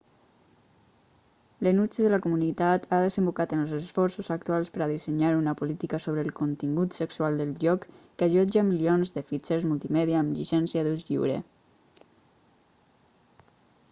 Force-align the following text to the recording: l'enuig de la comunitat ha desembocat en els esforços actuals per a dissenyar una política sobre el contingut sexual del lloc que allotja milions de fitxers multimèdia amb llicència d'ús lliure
l'enuig 1.65 1.97
de 2.05 2.07
la 2.13 2.19
comunitat 2.23 2.87
ha 2.95 2.99
desembocat 3.03 3.53
en 3.57 3.61
els 3.65 3.75
esforços 3.79 4.31
actuals 4.37 4.71
per 4.77 4.81
a 4.85 4.87
dissenyar 4.93 5.29
una 5.41 5.55
política 5.61 5.99
sobre 6.07 6.25
el 6.27 6.33
contingut 6.41 6.99
sexual 7.01 7.39
del 7.43 7.53
lloc 7.67 7.87
que 7.99 8.29
allotja 8.31 8.67
milions 8.73 9.15
de 9.21 9.25
fitxers 9.31 9.71
multimèdia 9.75 10.23
amb 10.25 10.37
llicència 10.41 10.87
d'ús 10.91 11.09
lliure 11.13 11.39